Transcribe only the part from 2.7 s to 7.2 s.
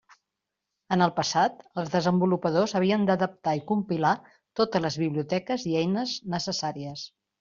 havien d'adaptar i compilar totes les biblioteques i eines necessàries.